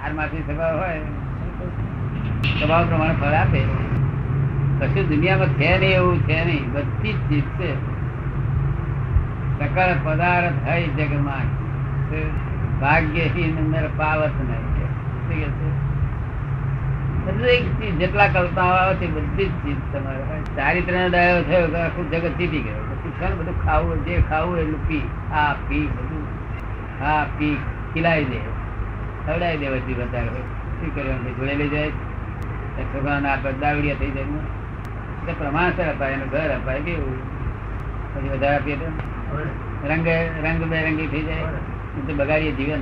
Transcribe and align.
ચાર 0.00 0.12
માસની 0.12 0.40
સ્વભાવ 0.40 0.78
હોય, 0.78 1.00
સ્વભાવ 2.58 2.86
પ્રમાણે 2.88 3.14
ફળ 3.20 3.34
આપે. 3.34 3.60
કશું 4.78 5.08
દુનિયામાં 5.08 5.48
છે 5.56 5.78
નહીં 5.78 5.94
એવું 5.94 6.18
છે 6.28 6.44
નહીં, 6.44 6.72
બધી 6.72 7.12
જ 7.12 7.14
ચીજ 7.28 7.44
છે. 7.58 7.70
સકળ 9.58 9.92
પદાર્થ 10.04 10.58
હોય 10.66 10.88
જગમાં 10.98 11.46
ભાગ્યહીન 12.80 13.58
અંદર 13.62 13.86
પાવત 13.96 14.36
નહીં 14.50 14.70
છે? 14.78 14.86
જેટલા 17.98 18.28
કલ્પના 18.28 18.70
આવે 18.76 18.94
તે 18.94 19.06
બધી 19.16 19.46
જ 19.46 19.48
ચીજ 19.64 19.78
તમારે. 19.92 20.40
ચારિત્ર 20.56 20.94
ડાયો 21.10 21.42
થયો 21.50 21.66
આખું 21.82 22.10
જગત 22.10 22.34
જીતી 22.38 22.62
ગયો. 22.68 22.82
પછી 22.88 23.12
છે 23.18 23.26
ને 23.28 23.34
બધું 23.42 23.56
ખાવું 23.64 23.98
જે 24.04 24.22
ખાવું 24.30 24.56
એટલું 24.64 24.82
પી 24.88 25.04
આ 25.42 25.52
પી 25.68 25.86
બધું 25.98 26.24
હા 27.02 27.22
પી 27.38 27.56
ખીલાઈ 27.92 28.26
દે. 28.32 28.40
ખવડાવી 29.30 29.56
દે 29.56 29.70
બધી 29.70 29.94
શું 29.94 30.94
કરવાનું 30.94 31.36
જોડે 31.36 31.54
લઈ 31.54 31.68
જાય. 31.68 31.90
છોકરાના 32.80 33.32
આ 33.32 33.36
દાવડિયા 33.36 33.94
થઈ 33.94 34.10
જાય. 34.10 34.22
એટલે 34.22 35.32
પ્રમાણસર 35.32 35.82
અપાય 35.82 36.12
એનું 36.12 36.28
ઘર 36.28 36.38
અપાય 36.38 36.80
કેવું? 36.80 37.18
પછી 38.14 38.28
વધારે 38.28 38.56
આપીએ 38.56 38.76
તો? 38.76 38.92
રંગ 39.88 40.08
રંગ 40.44 40.64
બેરંગી 40.64 41.06
થઈ 41.06 41.22
જાય. 41.22 41.36
એ 41.36 42.06
તો 42.06 42.14
બગાડીએ 42.14 42.52
જીવન. 42.52 42.78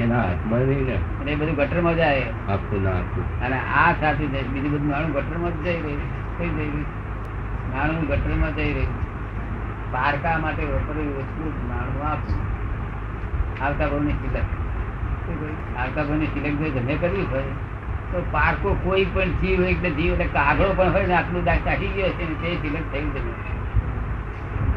એના 0.00 0.22
હાથમાં 0.22 0.58
નહીં 0.58 0.86
ને. 0.86 0.94
અને 0.94 1.32
એ 1.32 1.34
બધું 1.34 1.54
ગટરમાં 1.54 1.94
જાય. 1.94 2.22
આપવું 2.48 2.82
ના 2.82 2.90
આપવું 2.90 3.40
અને 3.40 3.58
આ 3.58 3.92
સાથે 4.00 4.26
જાય. 4.26 4.42
બીજું 4.42 4.72
બધું 4.72 4.88
નાણું 4.88 5.12
ગટરમાં 5.12 5.50
જ 5.50 5.64
જઈ 5.64 5.82
રહ્યું. 5.82 6.38
થઈ 6.38 6.48
જઈ 6.48 6.58
રહ્યું 6.58 6.84
નાણું 7.74 8.06
ગટરમાં 8.06 8.54
જઈ 8.54 8.72
રહ્યું. 8.72 9.04
પારકા 9.92 10.38
માટે 10.38 10.64
વપરાયું 10.64 11.18
વસ્તુ 11.18 11.68
નાણું 11.68 12.12
આપવું 12.12 12.54
આવતા 13.64 13.86
બહુ 13.86 13.98
કહ્યું? 13.98 14.63
આવતા 15.24 16.04
ભાઈ 16.08 16.28
સિલેક્ટ 16.34 16.60
જમે 16.76 16.94
કરવી 17.02 17.26
હોય 17.32 17.52
તો 18.10 18.18
પારકો 18.32 18.68
કોઈ 18.82 19.06
પણ 19.14 19.30
જીવ 19.40 19.56
હોય 19.60 19.72
એટલે 19.74 19.90
જીવ, 19.98 20.12
એટલે 20.12 20.26
કાગડો 20.34 20.72
પણ 20.78 20.92
હોય 20.96 21.06
ને, 21.06 21.14
આટલું 21.14 21.44
દાંત 21.44 21.66
નાખી 21.66 21.92
ગયો 21.96 22.10
છે 22.18 22.24
ને, 22.28 22.36
તે 22.42 22.48
સિલેક્ટ 22.62 22.88
થયું 22.92 23.10
જમે 23.14 23.32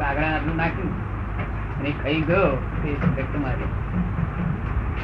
કાગડા 0.00 0.30
આટલું 0.36 0.56
નાખ્યું 0.56 0.92
અને 1.78 1.90
ખાઈ 2.02 2.22
ગયો, 2.28 2.50
તે 2.80 2.88
સિલેક્ટ 3.02 3.32
તમારી 3.34 3.70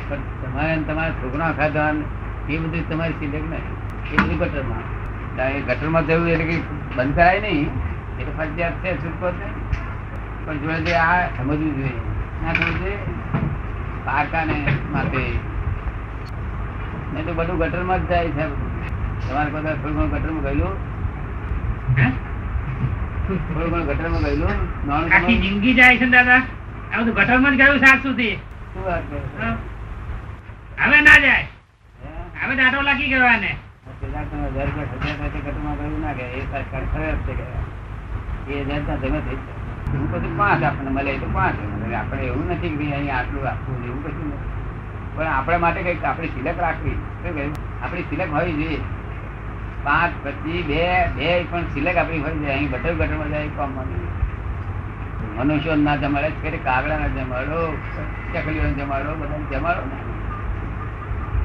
પણ 0.09 0.23
તમારે 0.42 0.77
તમારા 0.89 1.17
છોકરા 1.20 1.53
ખાધા 1.61 1.91
એ 2.48 2.58
બધું 2.62 2.84
તમારી 2.91 3.19
સિલેક્ટ 3.20 3.48
નહીં 3.51 3.67
એ 4.12 4.17
બધું 4.20 4.39
ગટરમાં. 4.39 4.84
ગટરમાં 5.69 6.06
જવું 6.06 6.29
એટલે 6.29 6.47
કંઈ 6.47 6.62
બંધ 6.97 7.14
કરાય 7.17 7.41
નહીં. 7.41 7.69
એટલે 8.19 8.33
ફરજિયાત 8.39 8.75
છે, 8.83 8.91
છૂટકો 9.05 9.27
છે. 9.39 9.48
પણ 10.47 10.58
જોડે 10.64 10.92
આ 10.95 11.20
સમજવું 11.36 11.70
જોઈએ. 11.77 11.95
ના 12.42 12.53
જોઈએ 12.53 12.97
પારકાને 14.07 14.59
માટે. 14.95 15.23
નહીં 17.13 17.25
તો 17.27 17.33
બધું 17.39 17.57
ગટરમાં 17.63 18.01
જ 18.07 18.11
જાય 18.11 18.31
છે. 18.37 18.45
તમારે 19.27 19.51
બધા 19.55 19.75
થોડું 19.81 19.95
ઘણું 19.97 20.11
ગટરમાં 20.15 20.43
ગયેલું? 20.47 20.75
થોડું 23.27 23.71
ઘણું 23.71 23.87
ગટરમાં 23.91 24.23
ગયેલું? 24.27 24.55
આખી 24.93 25.39
જિંદગી 25.45 25.75
જાય 25.81 25.97
છે 26.03 26.07
દાદા. 26.17 26.43
આ 26.93 26.97
બધું 27.01 27.15
ગટરમાં 27.19 27.53
જ 27.57 27.61
ગયું 27.63 27.81
સાત 27.87 28.01
સુધી? 28.07 28.37
હવે 30.85 30.99
ના 31.09 31.19
જાય? 31.27 31.47
હવે 32.41 32.55
દાંટો 32.61 32.81
લાગી 32.89 33.11
ગયો 33.13 33.27
આને. 33.33 33.53
તમે 34.05 34.47
હતા 35.15 35.29
તે 35.33 35.39
ઘટમાં 35.45 35.77
ગયું 35.81 36.01
ના 36.05 36.15
કે 36.19 36.25
એ 36.39 36.41
ખરાબ 36.53 37.19
છે 37.27 37.33
કે 37.39 37.45
એ 38.61 38.65
ત્યાં 38.69 38.99
જમે 39.03 39.19
થઈ 39.27 39.39
જાય. 39.45 39.64
હું 39.93 40.13
પછી 40.13 40.35
પાંચ 40.39 40.63
આપણને 40.63 40.91
મળે 40.91 41.19
તો 41.19 41.27
પાંચ 41.33 41.55
મળે. 41.83 41.97
આપણે 41.97 42.23
એવું 42.23 42.51
નથી 42.51 42.69
કે 42.69 42.77
ભાઈ 42.77 42.93
અહીં 42.93 43.17
આટલું 43.17 43.49
આપવું 43.49 43.85
એવું 43.85 44.05
કશું 44.05 44.29
નથી. 44.29 44.53
પણ 45.17 45.27
આપણા 45.27 45.59
માટે 45.59 45.83
કંઈક 45.83 46.05
આપણી 46.05 46.29
સિલક 46.29 46.59
રાખવી. 46.59 46.91
શું 46.91 47.35
કહ્યું? 47.35 47.55
આપણી 47.85 48.03
સિલક 48.03 48.33
હોવી 48.33 48.53
જોઈએ. 48.53 48.79
પાંચ 49.85 50.13
પછી 50.25 50.63
બે 50.63 51.07
બે 51.17 51.43
પણ 51.51 51.63
સિલક 51.63 51.97
આપણી 51.97 52.19
હોય 52.19 52.35
જાય 52.35 52.55
અહીં 52.55 52.71
બધા 52.71 52.91
ગટરમાં 52.91 53.31
જાય 53.31 53.48
કામમાં 53.48 53.85
નહીં. 53.85 54.25
મનુષ્યો 55.39 55.77
ના 55.77 55.97
જમાડે 55.97 56.31
છે 56.31 56.57
કાગડા 56.57 56.98
ના 56.98 57.07
જમાડો 57.07 57.77
ચકલીઓ 58.35 58.63
જમાડો, 58.63 59.14
બધાને 59.14 59.57
જમાડો 59.57 59.81
ને. 59.81 59.98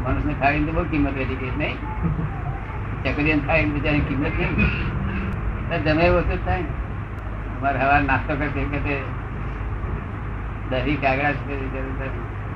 મનુષ્ય 0.04 0.34
ખાઈ 0.34 0.64
તો 0.64 0.72
બહુ 0.72 0.84
કિંમત 0.84 1.14
વધી 1.14 1.36
ગઈ 1.36 1.52
નહીં? 1.58 1.78
ચકલીઓ 3.04 3.38
ખાઈ 3.48 3.66
બીજાની 3.66 4.00
કિંમત 4.00 4.40
નહીં. 4.40 4.56
તો 5.70 5.78
જમે 5.78 6.10
વસ્તુ 6.10 6.38
થાય 6.46 6.62
ને. 6.62 6.79
નાસ્તો 7.62 8.36
કરતી 8.36 8.66
વખતે 8.66 8.96
દહીં 10.70 11.02
કાગડા 11.02 11.34
છે 11.34 11.56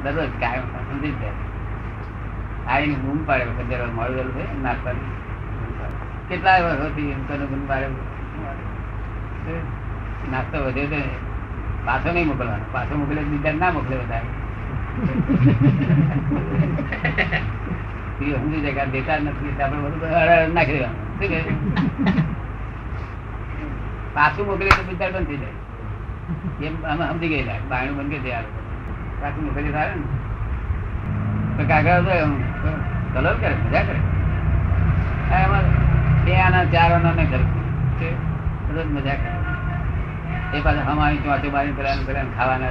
દરરોજ 0.03 0.31
કાયમ 0.39 0.65
આવીને 2.67 2.95
બૂમ 2.95 3.19
પાડે 3.25 3.43
વખત 3.45 3.67
જરા 3.69 4.07
છે 4.35 4.43
નાસ્તા 4.63 4.95
કેટલા 6.29 6.59
વર્ષોથી 6.59 7.09
એમ 7.11 7.21
તને 7.27 7.45
બૂમ 7.45 7.63
પાડે 7.67 7.87
નાસ્તો 10.31 10.57
વધ્યો 10.65 10.87
તો 10.87 10.99
પાછો 11.85 12.09
નહીં 12.13 12.27
મોકલવાનો, 12.27 12.65
પાછો 12.71 12.93
મોકલે 12.97 13.21
બીજા 13.21 13.51
ના 13.51 13.71
મોકલે 13.71 13.95
વધારે. 13.95 14.29
સમજી 18.33 18.61
જાય 18.61 18.85
દેતા 18.85 19.17
નથી 19.17 19.61
આપણે 19.61 19.79
બધું 19.79 20.53
નાખી 20.53 20.77
દેવાનું. 20.77 21.01
શું 21.19 21.27
કહે? 21.29 21.41
પાછું 24.15 24.45
મોકલી 24.47 24.69
તો 24.69 24.83
બિચાર 24.89 25.11
બંધ 25.11 25.27
થઈ 25.27 25.37
જાય. 25.37 26.67
એમ 26.67 26.75
અમે 26.91 27.03
સમજી 27.09 27.27
ગયેલા. 27.27 27.53
બાયણું 27.69 27.95
બંધ 27.97 28.09
કરી 28.09 28.19
દે 28.19 28.31
પાછું 29.21 29.43
મોકલી 29.45 29.71
સારું 29.71 29.99
ને. 29.99 30.05
તો 31.57 31.63
તો 32.05 32.11
એમ 32.11 32.31
કલર 33.13 33.33
કરે 33.41 33.55
મજા 33.65 33.83
કરે. 33.89 33.99
એમાં 35.41 35.63
બે 36.25 36.33
આના 36.35 36.63
ચાર 36.65 36.89
આના 36.93 37.13
ને 37.19 37.25
કરે. 37.25 37.45
મજા 38.95 39.15
કરે. 39.21 40.57
એ 40.57 40.61
પાછા 40.61 40.91
હમારી 40.91 41.17
ચોટે 41.17 41.47
મારી 41.49 41.71
પેલા 41.71 41.95
ને 41.95 42.03
પેલા 42.07 42.25
ખાવાના 42.37 42.69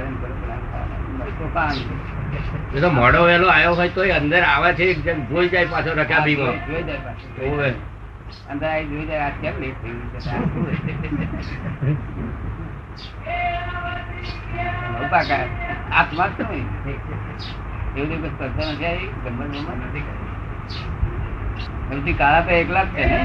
ખાવાના. 1.51 2.81
તો 2.81 2.89
મોડો 2.89 3.19
વેલો 3.23 3.47
આવ્યો 3.47 3.73
હોય 3.73 3.89
તોય 3.89 4.11
અંદર 4.19 4.43
આવે 4.43 4.69
છે 4.73 4.83
એક 4.83 4.99
જોઈ 5.29 5.47
જાય 5.49 5.65
પાછો 5.65 5.91
રકાબીમાં. 6.01 6.55
જોઈ 6.67 6.83
જાય 6.83 6.97
પાછું. 6.97 7.92
અંદર 8.49 8.67
આવી 8.67 8.87
જોઈ 8.87 9.07
જાય 9.07 9.25
આ 9.27 9.35
કેમ 9.41 9.55
લેટ 9.59 9.77
થઈ 9.81 9.93
ગયું. 9.93 10.43
આત્મા 15.93 16.27
જ 16.27 16.33
તમે. 16.37 16.57
એવું 17.95 18.21
કોઈ 18.21 18.29
સ્પર્ધા 18.29 18.71
નથી 18.73 18.87
આવી 18.87 19.09
ગમત 19.23 19.39
બમત 19.39 19.69
નથી 19.79 20.03
કરી 20.03 20.31
સૌથી 21.89 22.13
કાળા 22.13 22.41
તો 22.41 22.51
એકલા 22.51 22.83
જ 22.83 22.95
છે 22.95 23.03
ને 23.05 23.19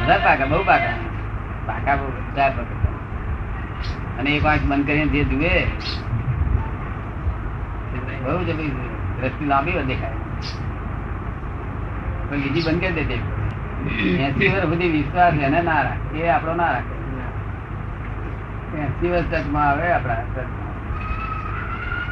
બધા 0.00 0.18
પાકા 0.18 0.46
બહુ 0.46 0.60
પાકા 0.64 0.94
પાકા 1.66 1.96
બહુ 1.96 2.06
બધા 2.16 2.50
અને 4.18 4.30
એક 4.36 4.44
આંખ 4.46 4.66
બંધ 4.70 4.86
કરીને 4.86 5.10
જે 5.12 5.22
જુએ 5.24 5.52
બહુ 8.22 8.36
જ 8.44 8.48
દ્રષ્ટિ 9.18 9.44
લાંબી 9.46 9.74
હોય 9.74 9.86
દેખાય 9.86 10.18
પણ 12.28 12.40
બીજી 12.44 12.64
બંધ 12.66 12.84
કરી 12.86 13.08
દે 13.10 13.16
એસી 13.86 14.48
વર્ષ 14.52 14.68
સુધી 14.70 14.92
વિશ્વાસ 14.96 15.34
એને 15.48 15.60
ના 15.62 15.82
રાખે, 15.86 16.18
એ 16.18 16.28
આપણો 16.28 16.54
ના 16.60 16.70
રાખે. 16.74 16.94
એસી 18.84 19.10
વર્ષ 19.12 19.28
ટચમાં 19.30 19.66
આવે, 19.68 19.86
આપણા 19.92 20.46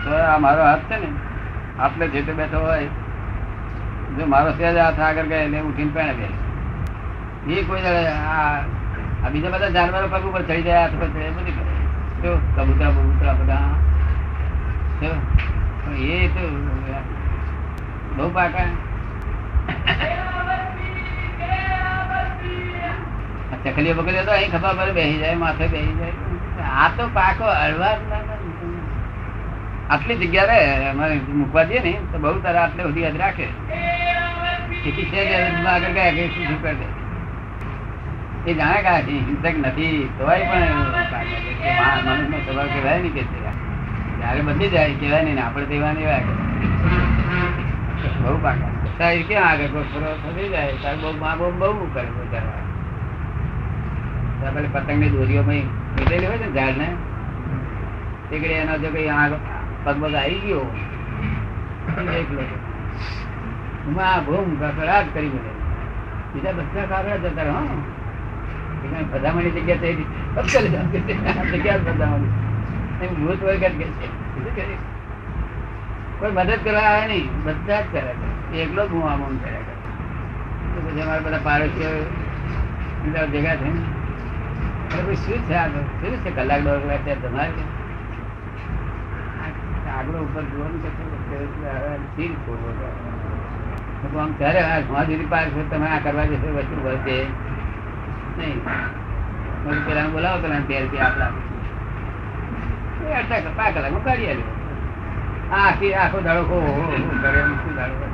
તો 0.04 0.10
આ 0.14 0.38
મારો 0.44 0.62
હાથ 0.68 0.84
છે 0.90 0.96
ને 1.02 1.08
આટલે 1.78 2.04
જેટલે 2.14 2.34
બેઠો 2.40 2.58
હોય, 2.66 2.88
જો 4.16 4.22
મારો 4.26 4.50
સહેજ 4.58 4.76
હાથ 4.76 5.00
આગળ 5.00 5.28
ગયો 5.30 5.42
એટલે 5.46 5.58
ઉઠીને 5.68 5.92
પેણે 5.96 6.14
બે 6.18 6.26
એ 7.54 7.62
કોઈ 7.68 7.84
આ 7.84 9.28
બીજા 9.32 9.52
બધા 9.54 9.74
જાનવરો 9.76 10.08
પગ 10.14 10.24
ઉપર 10.30 10.42
ચડી 10.42 10.64
જાય, 10.68 10.80
હાથ 10.82 10.96
પર 11.00 11.08
ચડે 11.12 11.30
બધી 11.36 11.56
કરે 11.56 11.72
જો 12.22 12.30
કબૂતરા, 12.56 12.90
બબૂતરા 12.96 13.34
બધા. 13.40 13.72
જો 15.02 15.10
એ 16.14 16.18
તો 16.34 16.42
બહુ 18.16 18.26
પાકા. 18.34 18.70
ચકલીઓ 23.64 23.94
બકલીઓ 23.98 24.24
તો 24.24 24.32
અહીં 24.36 24.50
ખભા 24.54 24.74
પર 24.78 24.90
બેસી 24.98 25.18
જાય, 25.18 25.36
માથે 25.44 25.66
બેસી 25.74 25.94
જાય. 26.00 26.14
આ 26.80 26.88
તો 26.96 27.04
પાકો 27.14 27.46
કરે. 27.60 27.92
આટલી 29.90 30.18
જગ્યા 30.22 30.48
રે 30.50 30.58
અમારે 30.90 31.14
મૂકવા 31.38 31.64
દઈએ 31.70 31.80
ને, 31.86 31.92
તો 32.12 32.16
બહુ 32.24 32.38
તારા 32.44 32.64
આટલે 32.64 32.82
સુધી 32.82 33.04
યાદ 33.06 33.18
રાખે. 33.22 33.46
આગળ 35.72 35.92
ગયા 35.96 36.12
એ 38.46 38.52
જાણે 38.58 38.80
કે 38.84 38.88
આ 38.88 39.00
હિંસક 39.08 39.56
નથી, 39.60 39.98
તોય 40.18 40.44
પણ 40.48 40.72
મનુષ્યનો 40.76 42.38
સ્વભાવ 42.46 42.68
કહેવાય 42.74 42.98
નહીં 43.04 43.14
કે 43.14 43.22
છે 43.30 43.38
જયારે 44.18 44.40
બધી 44.48 44.70
જાય, 44.74 44.94
કહેવાય 45.00 45.24
નહીં 45.28 45.40
આપણે 45.44 45.66
તેવા 45.70 45.92
નહીં 45.92 46.08
એવા 46.08 46.22
બહુ 48.22 48.36
પાકા 48.44 48.72
સાહેબ 48.98 49.22
ક્યાં 49.28 49.48
આગળ 49.50 49.68
થઈ 50.36 50.48
જાય? 50.54 50.74
સાહેબ, 50.82 50.98
બહુ 51.02 51.10
મા 51.24 51.34
બહુ 51.40 51.46
બહુ 51.60 51.88
કરે 51.94 52.10
બધા 52.18 52.60
પેલી 54.50 54.72
પતંગની 54.72 55.10
દોરીઓમાં 55.10 55.54
નીકળેલી 55.96 56.26
હોય 56.26 56.36
ને 56.36 56.48
ઝાડ 56.52 56.78
ને 56.78 56.88
ઘડી 58.30 58.58
એનો 58.60 58.78
જો 58.78 58.88
કઈ 58.88 59.08
આગ 59.08 59.32
પગ 59.84 60.02
પગ 60.02 60.14
આવી 60.14 60.40
ગયો, 60.40 60.64
એ 62.12 62.16
એકલો. 62.20 62.42
ઉમા 63.88 64.20
ભૂમ 64.26 64.48
કકડાટ 64.60 65.06
કરી 65.14 65.28
બોલે 65.28 65.52
બીજા 66.34 66.52
બધા 66.52 66.86
કાગડા 66.86 67.16
જતા 67.16 67.42
રહો. 67.42 67.60
એ 68.84 69.50
જગ્યા 69.50 69.76
થઈ 69.76 70.04
જગ્યા 71.52 71.78
ભલામણ. 71.78 72.32
એમ 73.02 73.10
ભૂત 73.14 73.40
કે. 73.42 74.66
કોઈ 76.18 76.30
મદદ 76.30 76.58
કરવા 76.64 76.80
આવે 76.80 77.06
નહીં 77.06 77.26
બધા 77.44 77.80
જ 77.80 77.84
કરે 77.92 78.12
એકલો 78.62 78.82
જ 78.88 78.90
હું 78.90 79.10
આમ 79.10 79.22
કર્યા 79.36 79.64
કરે 79.66 80.80
પછી 80.80 81.00
અમારા 81.00 81.20
બધા 81.20 81.40
પાડોશીઓ 81.44 83.26
ભેગા 83.32 83.54
થઈને 83.54 83.80
શું 84.94 85.40
છે 85.48 85.54
આ 85.54 85.68
શું 86.00 86.14
છે 86.24 86.30
કલાક 86.30 86.60
દોઢ 86.60 86.84
કલાક 86.84 87.22
તમારે 87.22 87.62
આગળ 89.94 90.18
ઉપર 90.24 90.42
જોવાનું? 90.42 90.80
હું 94.02 94.20
આમ 94.22 94.32
ત્યારે 94.38 94.60
ઘણા 94.60 95.04
સુધી 95.04 95.28
પાર 95.32 95.46
આ 95.92 95.98
કરવા 95.98 96.24
જશો 96.24 96.48
વસ્તુ 96.56 96.76
વધશે 96.84 97.16
નહીં. 98.38 98.58
પેલા 99.86 100.08
બોલાવો 100.08 100.38
પેલા 100.42 100.62
તેરથી 100.68 100.98
આપડા 100.98 101.30
એ 103.04 103.14
અડધા 103.14 103.40
કલાક, 103.40 103.56
પાંચ 103.56 103.74
કલાકમાં 103.74 104.04
કાઢી 104.04 104.28
આવ્યો 104.28 104.50
આખી 105.60 105.94
આખો 105.94 106.18
દાડો 106.20 106.42
ખો 106.42 106.56
હો 106.60 106.70
હો 106.76 106.82
હો 106.82 107.16
કરે 107.22 107.40
શું 107.40 107.74
દાડો 107.76 108.06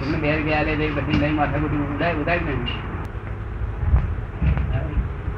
તમને 0.00 0.18
લે 0.62 0.76
જઈ 0.76 0.90
બધી 0.90 1.18
નહીં 1.18 1.36
માથા 1.36 1.58
ઉડાય 1.94 2.14
ઉડાય 2.14 2.40
ને 2.40 2.54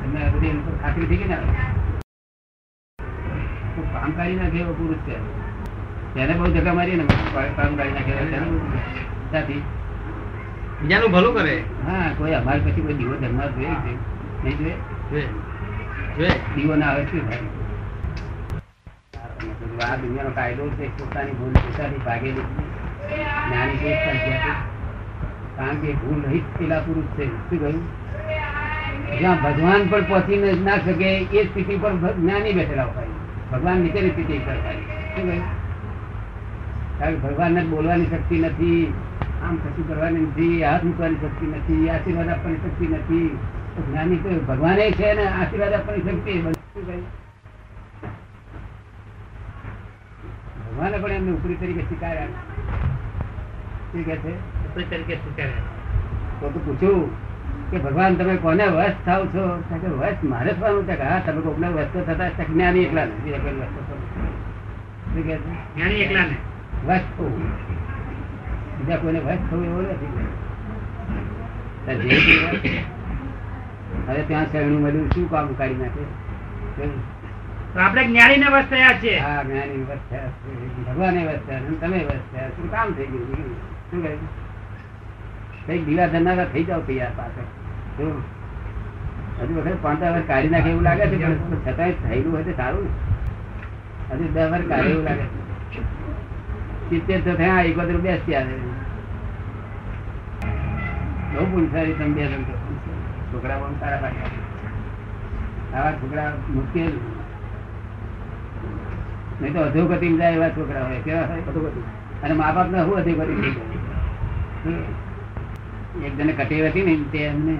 તમને 0.08 0.28
બધી 0.34 0.52
ખાતરી 0.82 1.06
થઈ 1.08 1.18
ગઈ 1.20 1.28
ને 1.30 1.36
કામ 3.92 4.12
કાઢી 4.18 4.38
નાખે 4.38 4.58
એવો 4.62 4.72
પુરુષ 4.78 5.02
છે. 5.08 5.16
તેને 6.14 6.32
બહુ 6.38 6.46
ધક્કા 6.54 6.74
મારી 6.78 6.96
ને 7.00 7.04
કામ 7.56 7.72
કાઢી 7.80 7.96
નાખે 7.96 8.12
તેને 8.30 8.46
બહુ 8.52 8.58
સાથી 9.32 9.60
બીજાનું 10.80 11.10
ભલું 11.16 11.32
કરે. 11.36 11.56
હા 11.88 12.08
કોઈ 12.20 12.34
અમારે 12.38 12.60
પછી 12.64 12.84
કોઈ 12.88 12.96
દીવો 13.02 13.14
ધર્મ 13.20 13.38
જોઈએ 13.58 13.76
છે 13.84 13.92
નહીં? 14.44 14.56
જોઈએ? 14.58 14.74
જોએ. 15.10 15.24
જોએ. 16.16 16.32
દીવો 16.56 16.74
ના 16.82 16.90
આવે 16.94 17.02
શું 17.12 17.22
થાય? 17.28 17.46
આ 19.90 19.96
દુનિયાનો 20.02 20.32
કાયદો 20.40 20.64
છે 20.80 20.84
પોતાની 20.98 21.38
ભૂલ 21.38 21.54
પોતાની 21.68 22.04
ભાગેલી. 22.10 22.48
જ્ઞાની 23.46 23.78
કારણ 25.56 25.78
કે 25.82 25.90
ભૂલ 26.02 26.20
રહીત 26.32 26.46
પેલા 26.58 26.82
પુરુષ 26.90 27.16
છે. 27.16 27.24
શું 27.48 27.58
કહ્યું? 27.60 27.82
જ્યાં 29.18 29.42
ભગવાન 29.42 29.88
પણ 29.88 30.02
પહોંચી 30.02 30.62
ના 30.64 30.78
શકે 30.78 31.10
એ 31.18 31.44
સ્થિતિ 31.44 31.76
પર 31.76 31.92
જ્ઞાની 31.92 32.52
બેઠેલા 32.52 32.84
હોય. 32.84 33.06
ભગવાન 33.52 33.76
નીચેની 33.76 34.10
સ્થિતિ 34.10 34.38
પર 34.38 34.56
હોય. 34.64 35.38
કારણ 36.98 37.16
ભગવાનને 37.16 37.64
બોલવાની 37.64 38.06
શક્તિ 38.06 38.38
નથી 38.38 38.94
આમ 39.42 39.56
કશું 39.56 39.88
કરવાની 39.88 40.20
નથી 40.20 40.64
હાથ 40.64 40.84
મૂકવાની 40.84 41.14
શક્તિ 41.14 41.46
નથી 41.46 41.90
આશીર્વાદ 41.90 42.28
આપવાની 42.28 42.56
શક્તિ 42.56 42.86
નથી. 42.86 43.38
જ્ઞાની 43.90 44.16
તો 44.16 44.30
ભગવાને 44.48 44.90
છે 44.90 45.14
ને 45.14 45.26
આશીર્વાદ 45.26 45.72
આપવાની 45.72 46.00
શક્તિ 46.00 46.32
ભગવાને 50.68 50.96
પણ 50.98 51.10
એમને 51.10 51.32
ઉપરી 51.32 51.54
તરીકે 51.54 51.80
સ્વીકાર્યા. 51.80 52.26
શું 53.92 54.04
કે 54.04 54.16
છે? 54.16 54.32
ઉપરી 54.68 54.84
તરીકે 54.84 55.14
સ્વીકારે 55.14 55.52
તો 56.40 56.50
તો 56.50 56.60
પૂછ્યું 56.66 57.27
કે 57.70 57.78
ભગવાન 57.78 58.14
તમે 58.14 58.36
કોને 58.36 58.66
વશ 58.66 58.98
થાવ 59.06 59.26
છો? 59.26 59.62
કે 59.82 59.88
વશ 59.88 60.22
મારે 60.22 60.52
થવાનું 60.52 60.86
છે 60.86 60.94
હા 61.02 61.20
તમે 61.26 61.40
કોકને 61.40 61.68
વશ 61.68 61.90
તો 61.92 62.00
થતા 62.00 62.28
છે 62.28 62.44
જ્ઞાની 62.44 62.84
એકલા 62.84 63.04
ને? 63.04 63.10
બીજા 63.10 63.38
કોઈ 63.38 63.52
વશ 63.52 63.72
તો 63.76 63.80
થતા 63.88 63.98
નથી. 63.98 64.32
શું 65.12 65.22
કહે 65.26 65.36
છે? 65.36 65.52
જ્ઞાની 65.74 66.00
એકલા 66.00 66.24
ને? 66.24 66.36
વશ 66.86 67.06
થવું. 67.16 67.42
બીજા 68.78 68.96
કોઈને 68.96 69.20
વશ 69.20 69.44
થવું 69.50 69.64
એવું 69.64 69.82
નથી. 69.82 70.26
હવે 74.08 74.22
ત્યાં 74.22 74.46
શરણું 74.52 74.80
મળ્યું 74.82 75.10
શું 75.10 75.30
કામ 75.30 75.54
કાઢી 75.54 75.74
નાખે? 75.74 76.04
તો 77.74 77.80
આપણે 77.80 78.02
જ્ઞાની 78.04 78.36
ને 78.36 78.48
વસ 78.50 78.66
થયા 78.70 78.98
છે 79.02 79.18
હા 79.18 79.42
જ્ઞાની 79.42 79.86
વસ્ત 79.90 80.04
થયા 80.10 80.32
છે. 80.40 80.50
ભગવાને 80.88 81.20
વશ 81.26 81.42
થયા 81.46 81.60
છે. 81.60 81.80
તમે 81.80 81.98
વશ 82.04 82.26
થયા 82.32 82.48
શું 82.48 82.70
કામ 82.70 82.88
થઈ 82.92 83.06
ગયું. 83.06 83.56
શું 83.90 84.02
કહે 84.02 84.12
કંઈક 85.68 85.82
દીવા 85.86 86.08
ધરનારા 86.12 86.48
થઈ 86.52 86.64
જાવ 86.68 86.82
તૈયાર 86.88 87.14
પાસે. 87.16 87.42
હજુ 89.38 89.52
વખત 89.56 89.78
પાંચ 89.82 90.00
વર્ષ 90.04 90.26
કાઢી 90.30 90.52
નાખે 90.54 90.70
એવું 90.70 90.84
લાગે 90.86 91.04
છે 91.10 91.16
પણ 91.22 91.60
છતાંય 91.64 91.94
થયેલું 92.04 92.32
હોય 92.34 92.44
તો 92.48 92.52
સારું 92.60 92.88
હજુ 94.10 94.24
દસ 94.34 94.46
વર્ષ 94.52 94.66
કાઢે 94.70 94.90
એવું 94.92 95.04
લાગે 95.08 95.24
છે. 95.72 95.80
સિત્તેર 96.88 97.20
તો 97.26 97.32
થયા 97.40 97.62
એકોતેર 97.70 97.98
બેસતી 98.06 98.36
આવે 98.38 98.54
બહુ 101.32 101.44
પૂછારી 101.52 101.96
તમે 101.98 102.12
બે 102.16 102.22
જણ 102.30 102.44
છોકરા 103.32 103.58
પણ 103.62 103.76
સારા 103.82 104.00
પાડ્યા 104.04 104.32
આવા 105.76 105.94
છોકરા 106.00 106.30
મુશ્કેલ. 106.54 106.94
નહીં 109.40 109.52
તો 109.56 109.60
અધોગતિ 109.66 110.08
જાય 110.22 110.36
એવા 110.38 110.52
છોકરા 110.56 110.84
હોય 110.86 111.00
કેવા 111.08 111.26
હોય? 111.28 111.72
અને 112.22 112.34
મા 112.40 112.52
બાપ 112.56 112.68
ને 112.72 112.78
શું 112.86 112.96
અધોગતિ 113.02 113.34
થઈ 113.42 113.52
જાય? 113.58 114.88
એક 116.04 116.16
જણે 116.16 116.32
કટેવ 116.32 116.66
હતી 116.66 116.82
ને 116.82 116.96
તે 117.12 117.18
એમને 117.18 117.58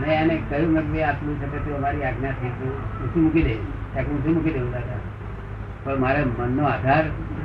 મેં 0.00 0.10
એને 0.10 0.38
કહ્યું 0.50 0.72
મેં 0.72 1.08
આટલું 1.08 1.40
છે 1.40 1.70
તો 1.70 1.76
અમારી 1.76 2.02
આજ્ઞા 2.02 2.30
થઈ 2.30 2.48
તો 2.48 2.66
ઊંચું 3.04 3.22
મૂકી 3.22 3.42
દે 3.42 3.54
ત્યાં 3.54 4.06
ઊંચું 4.06 4.34
મૂકી 4.34 4.50
દેવું 4.50 4.72
દાદા 4.72 5.00
પણ 5.84 6.00
મારે 6.00 6.24
મનનો 6.24 6.64
આધાર 6.64 7.04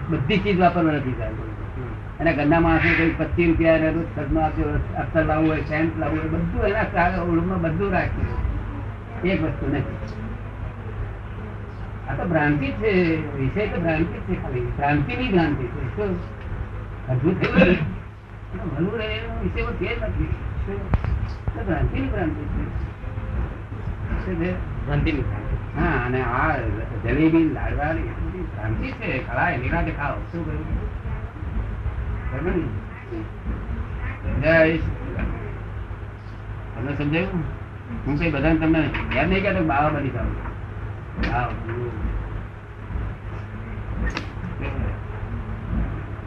બધી 0.10 0.38
ચીજ 0.38 0.60
વાપરવા 0.60 0.92
નથી 0.92 1.12
ચાલતું 1.12 1.56
અને 2.20 2.34
ઘરના 2.34 2.60
માણસો 2.60 2.88
કોઈ 2.98 3.14
પચીસ 3.18 3.48
રૂપિયા 3.48 3.78
ને 3.78 3.92
રોજ 3.92 4.38
આપ્યો 4.38 4.68
અત્તર 4.98 5.26
લાવવું 5.26 5.50
હોય, 5.50 5.62
સેન્ટ 5.62 6.00
લાવવું 6.00 6.20
હોય, 6.20 6.30
બધું 6.30 6.68
એના 6.68 7.22
ઓળમાં 7.22 7.62
બધું 7.62 7.92
રાખ્યું 7.92 8.46
એક 9.22 9.44
વસ્તુ 9.44 9.68
નથી. 9.68 10.16
આ 12.10 12.14
તો 12.14 12.30
ભ્રાંતિ 12.30 12.68
છે, 12.68 13.18
વિષય 13.38 13.68
તો 13.68 13.82
ભ્રાંતિ 13.82 14.34
છે 14.34 14.44
ખાલી. 14.44 14.60
ભ્રાંતિની 14.60 15.32
ભ્રાંતિ 15.32 15.64
છે. 15.64 15.96
શું? 15.96 16.20
અદભુત 17.08 17.36
ને? 17.42 17.95
તમને 36.76 36.96
સમજાયું 36.96 37.44
હું. 38.06 38.18
કઈ 38.20 38.32
બધાને 38.32 38.60
તમને 38.60 38.80
યાદ 39.16 39.30
નહીં 39.30 39.44
કહેતો 39.44 39.64
બાવા 39.64 39.90
બની 39.90 40.10
જાવ 40.10 41.52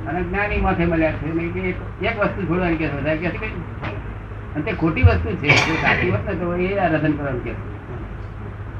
અને 0.08 0.20
જ્ઞાની 0.22 0.60
માથે 0.60 0.84
મળ્યા 0.84 1.12
છે. 1.12 1.48
કે 1.54 2.06
એક 2.06 2.16
વસ્તુ 2.20 2.40
છોડવાની 2.42 2.76
કે 2.76 2.86
વધારે 2.88 3.16
કે 3.16 3.30
કઈ? 3.38 3.52
અને 4.54 4.62
તે 4.64 4.72
ખોટી 4.72 5.02
વસ્તુ 5.02 5.34
છે. 5.36 5.48
જો 5.66 5.74
સાચી 5.82 6.10
વસ્તુ 6.10 6.36
તો 6.40 6.54
એ 6.56 6.68
આરાધન 6.78 7.12
કરવાનું 7.12 7.44
કે 7.44 7.52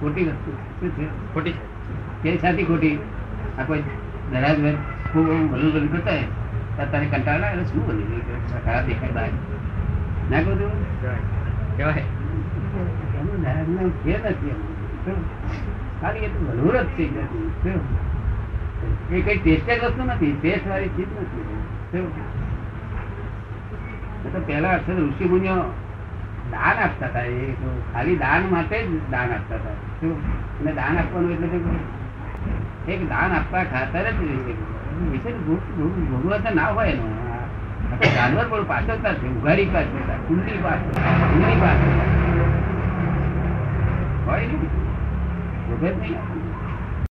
ખોટી 0.00 0.25
વસ્તુ 0.25 0.50
શું 0.80 0.90
છે? 0.97 1.06
ખોટી. 1.35 1.54
તે 2.23 2.37
સાચી 2.37 2.64
ખોટી? 2.64 2.99
આ 3.58 3.62
કોઈ 3.62 3.82
દરાજ 4.32 4.58
ખૂબ 5.12 5.26
ભલું 5.26 5.73
ભલું 5.73 5.92
કરતા 5.92 6.11
હોય? 6.11 6.26
ત્યારે 6.76 6.90
તને 6.92 7.06
કંટાળ 7.12 7.40
ના 7.40 7.64
શું 7.64 7.87
બની 7.87 8.06
ગયું 8.06 8.64
ખરાબ 8.64 8.87
દેખાય 8.87 9.12
બહાર. 9.12 9.30
ના 10.30 10.40
કહું 10.42 10.58
તું 10.58 10.73
કહેવાય. 11.76 12.04
એનું 13.18 13.38
નારાજનું 13.42 13.90
છે 14.02 14.14
નથી 14.25 14.56
ખાલી 16.00 16.25
એ 16.25 16.28
તો 16.28 16.38
ભલું 16.47 16.73
જ 16.73 16.88
છે? 16.97 17.73
એ 19.11 19.20
કઈ 19.20 19.38
ટેસ્ટેડ 19.38 19.85
વસ્તુ 19.85 20.04
નથી. 20.04 20.38
ટેસ્ટ 20.40 20.68
વાળી 20.68 20.88
ચીજ 20.88 21.06
નથી. 21.20 22.12
પહેલા 24.47 24.70
અક્ષર 24.70 24.92
ઋષિ 24.92 25.25
મુનિઓ 25.25 25.54
દાન 26.50 26.78
આપતા 26.78 27.06
હતા. 27.06 27.20
એ 27.20 27.52
ખાલી 27.92 28.16
દાન 28.16 28.42
માટે 28.50 28.87
જ 28.87 29.11
દાન 29.11 29.30
આપતા 29.30 29.54
હતા. 29.54 29.73
શું? 30.00 30.23
અને 30.61 30.73
દાન 30.73 30.99
આપવાનું 30.99 31.30
એટલે 31.30 32.92
એક 32.92 33.08
દાન 33.08 33.32
આપવા 33.32 33.64
ખાતર 33.64 34.11
જ 34.11 34.14
વિશે 34.14 35.32
ભોગ- 35.32 35.56
ભોગ- 35.56 36.54
ના 36.54 36.66
હોય 36.66 36.90
એનો. 36.90 37.18
જાનવર 38.14 38.44
પણ 38.49 38.64
પાછળતા 38.64 39.14
છે, 39.14 39.28
ઉઘાડી 39.28 39.64
પાછળતા 39.64 40.12
કુંડી 40.12 40.58
પાછળ 40.62 40.76
કુંડી 40.76 41.61
પાછળ 41.61 42.08
હોય 44.26 44.47
ભોગવત 44.47 45.97
નહીં? 45.97 46.38